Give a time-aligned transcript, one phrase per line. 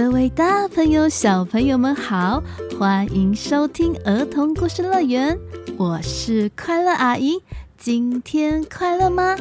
[0.00, 2.40] 各位大朋友、小朋友们好，
[2.78, 5.36] 欢迎收听儿童故事乐园，
[5.76, 7.42] 我是快乐阿姨。
[7.76, 9.34] 今天快乐吗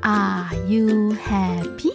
[0.00, 1.94] ？Are you happy？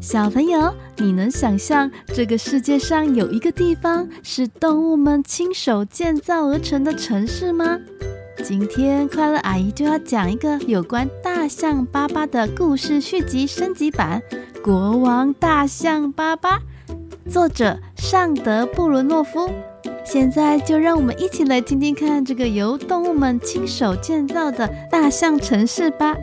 [0.00, 7.76] 小朋友，你能想象这个世界上有一个地方是动物们亲手建造而成的城市吗？
[8.48, 14.22] 今天快乐阿姨就要讲一个有关大象巴巴的故事续集升级版。
[14.62, 16.60] 国王大象巴巴，
[17.28, 19.50] 作者尚德·布伦诺夫。
[20.04, 26.16] 现在就让我们一起来听听看这个由动物们亲手建造的大象城市吧。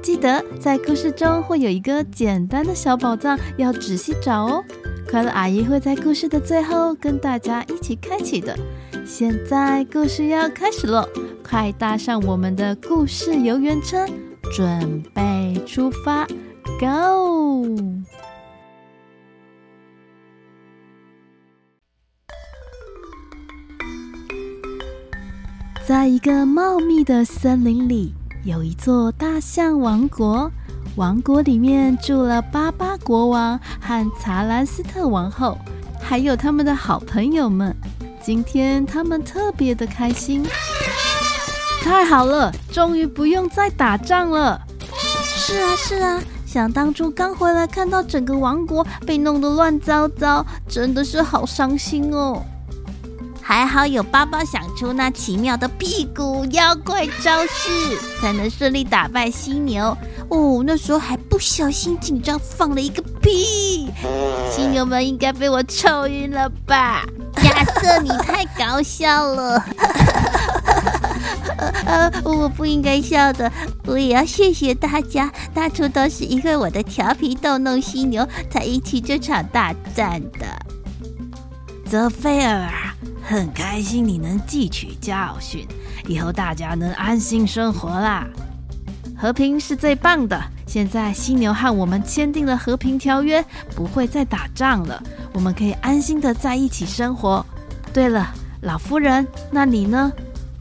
[0.00, 4.64] 记得在故事中会有一个简单的小宝藏，要仔细找哦。
[5.10, 8.58] 快乐阿姨会在故事的最后跟大家一起开启的。
[9.06, 11.06] 现在故事要开始喽，
[11.42, 14.06] 快搭上我们的故事游园车，
[14.52, 16.26] 准备出发。
[16.80, 17.78] Go！
[25.86, 28.12] 在一个茂密的森林里，
[28.44, 30.50] 有一座大象王国。
[30.96, 35.58] 王国里面住了巴巴国王和查兰斯特王后，
[36.00, 37.74] 还有他们的好朋友们。
[38.22, 40.46] 今天他们特别的开心。
[41.82, 44.60] 太好了，终于不用再打仗了。
[44.94, 46.22] 是啊，是啊。
[46.46, 52.40] 想当初刚回来，看到整个王国被弄得乱糟糟，真的是好伤心哦。
[53.42, 59.94] 还好有巴巴想出那奇妙的屁股妖怪招式，才能顺利打败犀牛。
[60.30, 63.88] 哦，那时候还不小心紧张放了一个屁，
[64.50, 67.04] 犀牛们应该被我臭晕了吧？
[67.44, 69.64] 亚瑟，你太搞笑了。
[71.86, 73.50] 呃，我不应该笑的。
[73.84, 80.46] 我也要谢谢大家，当初都是因为我的调皮逗弄犀牛，才引起这场大战的。
[81.84, 85.66] 泽菲尔啊，很开心你能汲取教训，
[86.08, 88.26] 以后大家能安心生活啦。
[89.16, 90.40] 和平是最棒的。
[90.66, 93.44] 现在犀牛和我们签订了和平条约，
[93.74, 95.02] 不会再打仗了，
[95.32, 97.44] 我们可以安心的在一起生活。
[97.92, 100.12] 对了，老夫人，那你呢？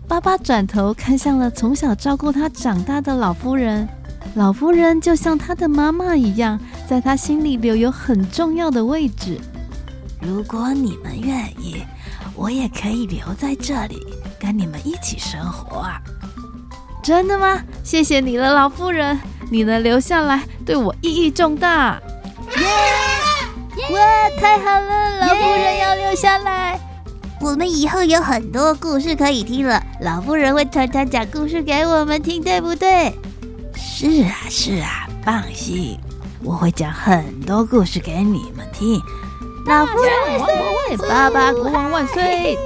[0.08, 3.88] 巴巴转头看向了从小照顾他长大的老夫人，
[4.36, 9.40] 老夫人就像他的妈妈一样，在他心里留有很重要的位置。
[10.22, 11.78] 如果你们愿意，
[12.36, 14.06] 我也可以留在这里
[14.38, 15.88] 跟你们一起生活。
[17.04, 17.62] 真的吗？
[17.84, 19.20] 谢谢你了，老夫人，
[19.52, 22.02] 你能留下来对我意义重大。
[22.58, 22.64] 耶！
[23.94, 24.00] 哇，
[24.40, 26.80] 太好了，老夫人要留下来。
[27.42, 33.14] 我们以后有很多故事可以听了，老夫人会常常讲故事给我们听，对不对？
[33.76, 36.00] 是啊，是啊，放心，
[36.42, 39.02] 我会讲很多故事给你们听。
[39.66, 40.48] 老夫人万
[40.88, 40.98] 岁！
[41.10, 42.58] 爸爸国王万岁！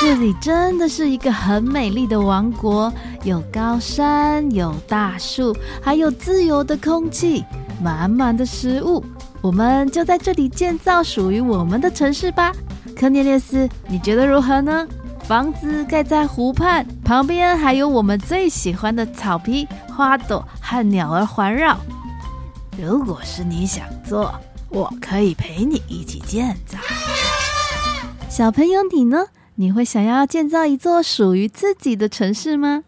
[0.00, 2.90] 这里真的是一个很美丽的王国，
[3.22, 7.44] 有高山，有大树，还有自由的空气，
[7.82, 9.04] 满满的食物。
[9.42, 12.50] 我们就在这里建造属于我们的城市吧。
[12.96, 14.88] 科涅列斯，你觉得如何呢？
[15.24, 21.78] 房子盖在湖畔，旁边还有我们最喜欢的草皮、花朵和鸟儿环绕。
[22.78, 24.34] 如果是你想做，
[24.70, 26.78] 我可以陪你一起建造。
[28.30, 29.26] 小朋友，你呢？
[29.56, 32.82] 你会想要建造一座属于自己的城市吗？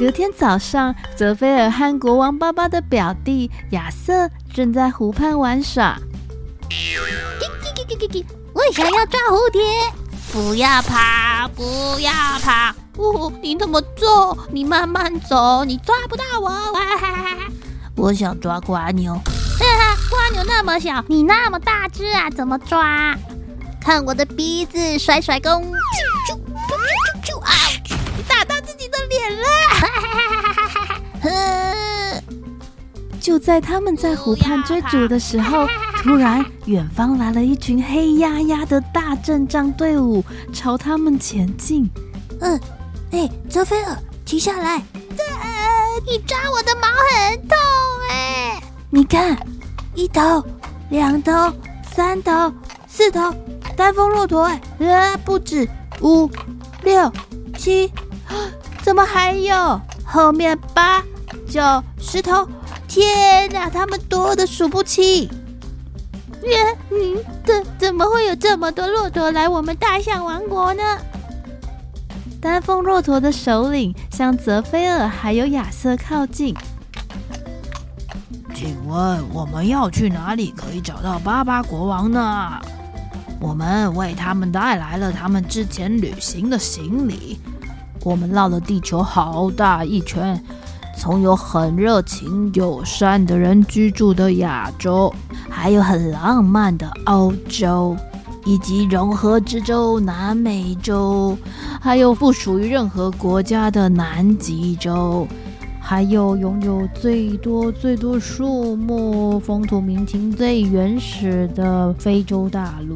[0.00, 5.94] 隔天早上，泽菲尔和国王巴巴的表弟亚瑟正在湖畔玩耍。
[8.54, 9.60] 我想要抓蝴蝶，
[10.32, 12.10] 不要跑，不要
[12.40, 12.74] 跑！
[12.96, 16.48] 呜，你那么重，你慢慢走，你抓不到我。
[16.48, 17.36] 哈哈哈，
[17.94, 23.14] 我想抓蜗牛，哈哈，蜗牛那么小，你那么大只啊，怎么抓？
[23.78, 25.76] 看我的鼻子，甩甩弓，啾
[26.26, 26.38] 啾啾
[27.26, 27.52] 啾啾啊！
[28.28, 29.48] 打到自己的脸了，
[33.20, 35.66] 就在他们在湖畔追逐的时候。
[36.02, 41.86] 突然，远方来了一群黑压压的大阵仗队伍，朝他们前进。
[42.40, 42.58] 嗯，
[43.10, 43.94] 哎，泽菲尔，
[44.24, 44.82] 停下来！
[45.14, 47.54] 这、呃，你抓我的毛很痛
[48.10, 48.62] 哎！
[48.88, 49.36] 你看，
[49.94, 50.42] 一头、
[50.88, 51.52] 两头、
[51.94, 52.50] 三头、
[52.88, 53.30] 四头，
[53.76, 55.68] 单峰骆驼哎，呃，不止
[56.00, 56.30] 五、
[56.82, 57.12] 六、
[57.58, 57.92] 七，
[58.80, 61.02] 怎么还有后面八、
[61.50, 61.60] 九、
[61.98, 62.48] 石头？
[62.86, 65.28] 天哪，他们多的数不清！
[66.42, 70.82] 耶，嗯，怎怎么会有这么多骆驼来我们大象王国呢？
[72.40, 76.54] 丹峰骆驼的首领向泽菲尔还有亚瑟靠近。
[78.54, 82.58] 请问我们要去哪里可以找到巴巴国王呢？
[83.40, 87.38] 我们为他们带来了他们之前旅行的行李。
[88.02, 90.42] 我们绕了地球好大一圈，
[91.00, 95.10] 从有很热情友善的人居住的亚洲，
[95.48, 97.96] 还有很浪漫的欧洲，
[98.44, 101.34] 以及融合之洲南美洲，
[101.80, 105.26] 还有不属于任何国家的南极洲。
[105.80, 112.94] 还有拥有最多最多树木、风土民情最原始的非洲大陆。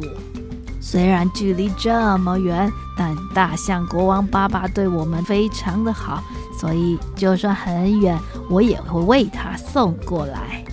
[0.78, 6.22] 虽然距离这么远，但大象国王巴巴对我们非常的好，
[6.58, 8.18] 所以就算很远，
[8.48, 10.64] 我也会为他送过来。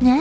[0.00, 0.20] 嗯，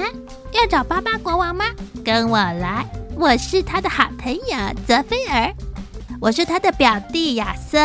[0.52, 1.66] 要找巴巴国王吗？
[2.04, 2.86] 跟我来，
[3.16, 4.42] 我是他的好朋友
[4.86, 5.54] 泽菲尔，
[6.20, 7.80] 我是他的表弟亚瑟。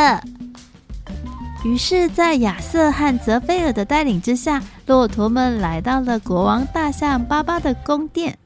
[1.62, 8.38] 于是，在亚瑟和泽菲尔的带领之下，骆驼们来到了国王大象巴巴的宫殿。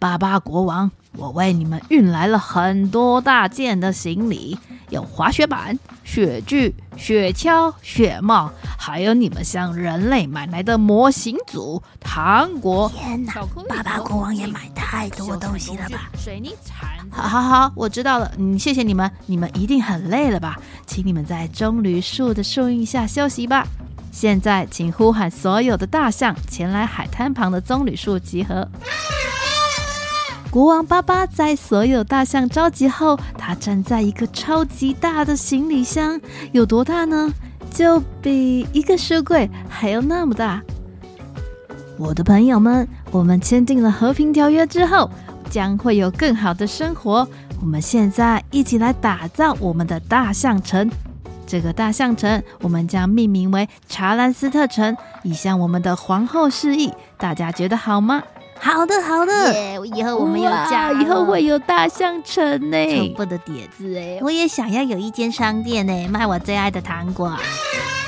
[0.00, 4.58] 巴巴国王，我为你们运来了很多大件的行李，
[4.90, 12.90] 有滑雪板、雪具、雪橇、雪帽，还有你们向人类买来的模型组、糖果。
[12.94, 13.34] 天哪，
[13.68, 16.10] 巴巴国王也买太多东西了吧？
[16.16, 16.88] 水泥铲。
[17.10, 18.30] 好好好，我知道了。
[18.38, 20.58] 嗯，谢谢你们，你们一定很累了吧？
[20.86, 23.66] 请你们在棕榈树的树荫下休息吧。
[24.10, 28.68] 现在，请呼喊所有的大象前来海滩旁的棕榈树集合。
[30.54, 36.20] 国王巴巴在所有大象召集后，他站在一个超级大的行李箱，
[36.52, 37.28] 有多大呢？
[37.72, 40.62] 就比一个书柜还要那么大。
[41.98, 45.10] 我的朋友们，我们签订了和平条约之后，
[45.50, 47.28] 将会有更好的生活。
[47.60, 50.88] 我们现在一起来打造我们的大象城。
[51.48, 56.92] 这个大象城，我们将命名为查兰斯特城，以向我们的皇后示意。
[57.18, 58.22] 大家觉得好吗？
[58.64, 59.32] 好的，好的。
[59.52, 63.08] Yeah, 以后我们有家，以后会有大象城呢。
[63.08, 67.36] 初步的碟子哎，我也想要有一间商店呢，卖我最爱的糖果。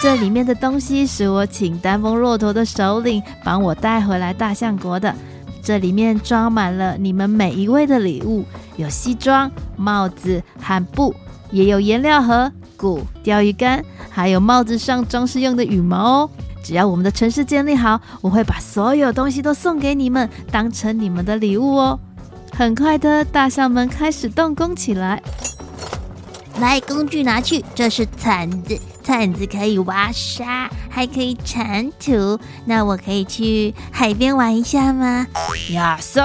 [0.01, 5.15] 这里面的东西是我请丹峰骆驼的首领帮我带回来大象国的。
[5.63, 8.43] 这里面装满了你们每一位的礼物，
[8.77, 11.15] 有西装、帽子和布，
[11.51, 16.31] 也有颜料盒、鼓、钓鱼竿，还有帽子上装饰用的羽毛哦。
[16.67, 21.97] 只要我们的城市建立好，我会把所有东西都送给你们，当成你们的礼物哦。
[22.53, 25.23] 很快的，大象们开始动工起来。
[26.59, 32.37] 来，工具拿去，这是铲子，铲子可以挖沙，还可以铲土。
[32.65, 35.25] 那我可以去海边玩一下吗？
[35.71, 36.21] 亚瑟，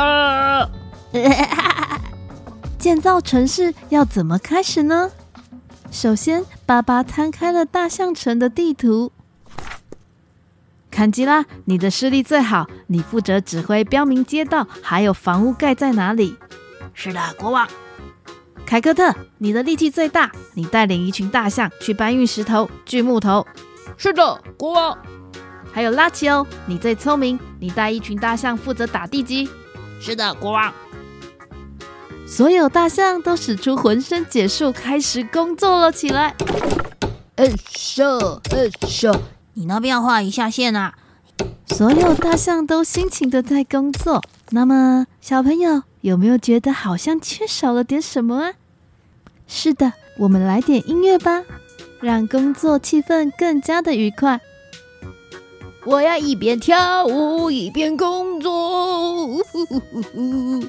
[2.79, 5.11] 建造城市要怎么开始呢？
[5.91, 9.11] 首先，爸爸摊开了大象城的地图。
[10.91, 16.35] 坎吉拉，你的视力最好，你负责指挥标明街道，还有房屋盖在哪里。
[16.93, 17.67] 是的，国王。
[18.65, 23.47] 凯克特，你的力气最大，你带领一群大象去搬运石头、锯木头。
[23.97, 24.97] 是的，国王。
[25.73, 29.49] 还有拉奇欧，你最聪明，你带一群大象负责打地基。
[30.01, 30.71] 是的，国王。
[32.27, 36.35] 所有大象都使出浑身解数，开始工作了起来。
[37.35, 38.03] 嗯，咻，
[38.51, 39.17] 嗯，咻，
[39.53, 40.95] 你那边要画一下线啊！
[41.67, 44.21] 所有大象都辛勤的在工作。
[44.51, 48.53] 那么，小朋友有没有觉得好像缺少了点什么啊？
[49.47, 51.43] 是的，我们来点音乐吧，
[51.99, 54.39] 让工作气氛更加的愉快。
[55.85, 59.25] 我要一边跳舞一边工作。
[59.25, 59.81] 呜呜呜
[60.15, 60.63] 呜呜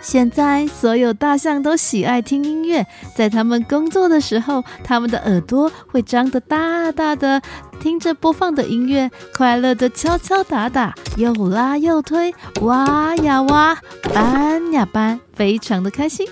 [0.00, 7.40] 现在所有大象都喜爱听音乐，在他们工作的时候，他们的耳朵会张得大大的，
[7.80, 13.78] 听着播放的音乐，快乐的敲敲打打，又拉又推，挖呀挖，
[14.14, 16.26] 搬呀搬，非常的开心。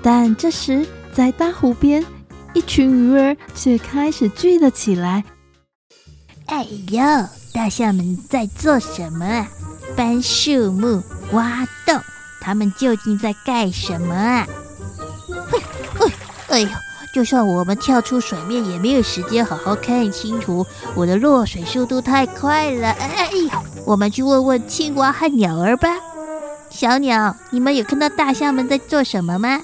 [0.00, 2.04] 但这时，在大湖边，
[2.54, 5.24] 一群鱼儿却开始聚了起来。
[6.46, 7.02] 哎呦，
[7.52, 9.46] 大象们在做什么？
[9.96, 11.02] 搬树木，
[11.32, 12.00] 挖洞。
[12.42, 14.46] 他们究竟在干什么啊？
[15.50, 15.58] 嘿，
[15.98, 16.12] 哎，
[16.48, 16.68] 哎呦！
[17.14, 20.66] 就算我们跳出水面，也没有时间好好看清楚。
[20.94, 22.88] 我的落水速度太快了。
[22.88, 23.28] 哎，
[23.84, 25.90] 我们去问问青蛙和鸟儿吧。
[26.70, 29.60] 小鸟，你们有看到大象们在做什么吗？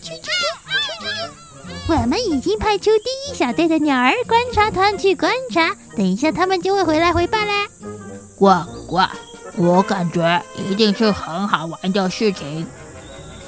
[0.00, 1.92] 去去去！
[1.92, 7.66] 我们已经派出第一小队的鸟儿观察团去观察，等一下他们就会回来回报啦。
[8.38, 9.02] 呱呱。
[9.60, 12.66] 我感觉一定是很好玩的事情。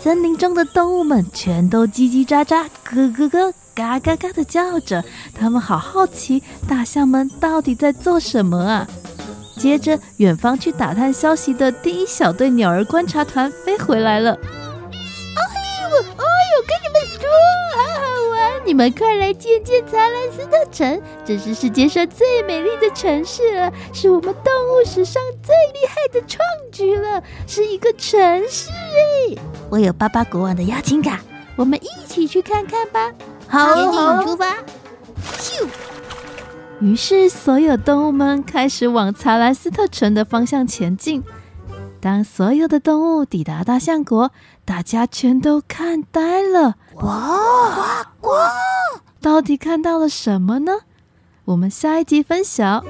[0.02, 5.02] 森林中的动物们全都叽叽喳喳、咯咯咯、嘎嘎嘎的叫着，
[5.35, 8.87] 他们好好奇大象们到底在做什么啊！
[9.57, 14.37] 接着，远方去打探消息的第一小队鸟儿观察团飞回来了。
[18.83, 26.41] 们快来见见查兰斯特城，这是世界上最美丽的城市了，是我们动物史上最厉害的创
[26.73, 29.41] 举了，是一个城市哎！
[29.71, 31.21] 我有巴巴国王的邀请卡，
[31.55, 33.12] 我们一起去看看吧。
[33.47, 34.57] 好，好，出发！
[35.39, 35.65] 咻。
[36.81, 41.23] 于是，所有动物们开始往查兰斯特城的方向前进。
[42.01, 44.33] 当所有的动物抵达大象国，
[44.65, 46.75] 大家全都看呆了。
[46.97, 48.53] 哇哇！
[49.21, 50.73] 到底看到了什么呢？
[51.47, 52.85] 我们下一集分享。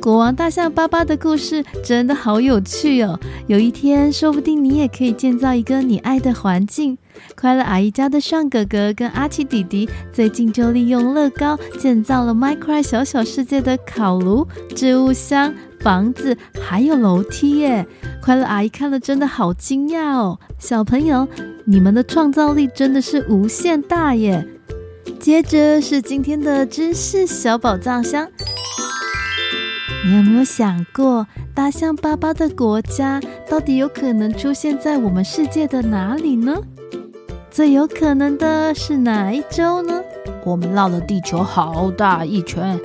[0.00, 3.18] 国王大象巴巴的故事真的好有趣哦！
[3.48, 6.96] 有一天，说不定你也可以建造一个你爱的环境。
[7.34, 17.86] 快乐阿姨家的尚哥哥跟阿奇弟弟最近就利用乐高建造了 Minecraft 小小世界的烤炉、置物箱、房子，还有楼梯耶！
[18.22, 20.38] 快乐阿姨看了真的好惊讶哦！
[20.58, 21.28] 小朋友，
[21.64, 24.46] 你们的创造力真的是无限大耶！
[25.20, 28.28] 接着是今天的知识小宝藏箱。
[30.04, 36.54] 你有没有想过，大象巴巴的国家到底有可能出现在我们世界的哪里呢？
[37.56, 39.94] 最有可能的是哪一洲呢？
[40.44, 42.78] 我们绕了地球好大一圈，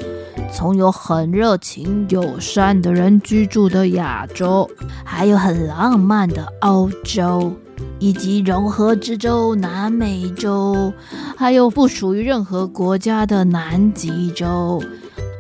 [0.50, 4.66] 从有很热情友善的人居住的亚洲，
[5.04, 7.51] 还有很浪漫的欧洲，
[8.00, 10.94] 以及融合之洲南美洲，
[11.36, 14.82] 还有不属于任何国家的南极洲。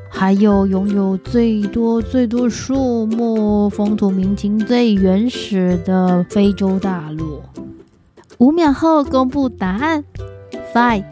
[0.09, 7.41] 还有拥有最多最多树木、风土民情最原始的非洲大陆。
[8.41, 10.03] 五秒后公布答案
[10.73, 11.03] ：Five,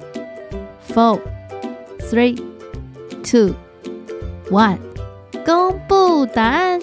[0.91, 1.19] four,
[1.99, 2.35] three,
[3.21, 3.51] two,
[4.49, 4.79] one。
[5.45, 6.79] 公布答案。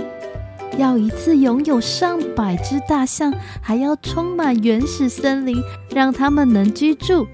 [0.78, 5.60] 要一次拥有上百只大象，还要充满原始森林，
[5.90, 7.26] 让它们能居住，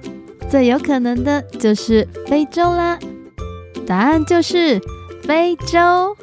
[0.48, 2.98] 最有可能的就是非洲啦。
[3.86, 4.80] 答案就是
[5.22, 6.16] 非洲。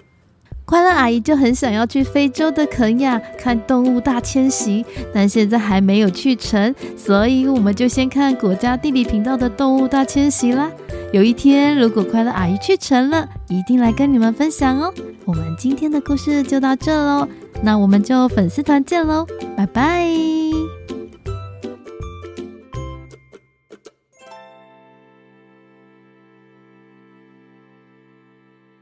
[0.70, 10.70] 快乐阿姨就很想要去非洲的肯亚看动物大迁徙，但现在还没有去成，所以我们就先看国家地理频道的动物大迁徙啦。
[11.12, 14.94] 有一天，如果快乐阿姨去成了，一定来跟你们分享哦。
[15.26, 17.28] 我们今天的故事就到这喽，
[17.64, 19.26] 那我们就粉丝团见喽，
[19.58, 20.08] 拜拜。